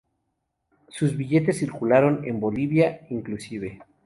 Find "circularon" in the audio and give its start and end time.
1.59-2.25